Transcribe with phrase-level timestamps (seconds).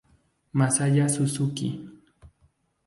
[0.59, 1.69] Masaya Suzuki